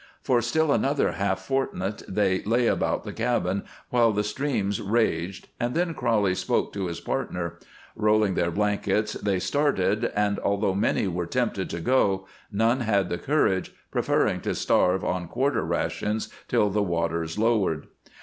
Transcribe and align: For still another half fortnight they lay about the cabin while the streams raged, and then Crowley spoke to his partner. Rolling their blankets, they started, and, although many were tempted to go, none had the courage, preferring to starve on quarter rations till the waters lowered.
For 0.23 0.41
still 0.41 0.71
another 0.71 1.11
half 1.11 1.41
fortnight 1.41 2.01
they 2.07 2.41
lay 2.41 2.65
about 2.65 3.03
the 3.03 3.13
cabin 3.13 3.65
while 3.91 4.11
the 4.11 4.23
streams 4.23 4.81
raged, 4.81 5.49
and 5.59 5.75
then 5.75 5.93
Crowley 5.93 6.33
spoke 6.33 6.73
to 6.73 6.87
his 6.87 6.99
partner. 6.99 7.59
Rolling 7.95 8.33
their 8.33 8.49
blankets, 8.49 9.13
they 9.13 9.37
started, 9.37 10.05
and, 10.15 10.39
although 10.39 10.73
many 10.73 11.07
were 11.07 11.27
tempted 11.27 11.69
to 11.69 11.79
go, 11.79 12.25
none 12.51 12.79
had 12.79 13.09
the 13.09 13.19
courage, 13.19 13.75
preferring 13.91 14.41
to 14.41 14.55
starve 14.55 15.05
on 15.05 15.27
quarter 15.27 15.63
rations 15.63 16.29
till 16.47 16.71
the 16.71 16.81
waters 16.81 17.37
lowered. 17.37 17.85